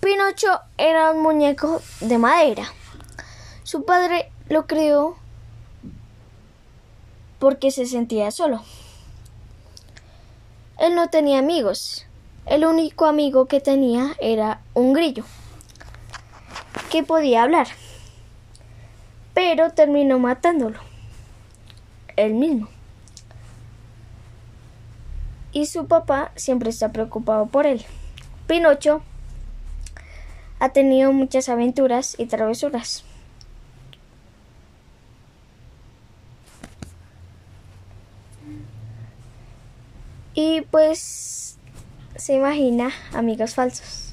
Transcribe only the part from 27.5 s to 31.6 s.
él. Pinocho ha tenido muchas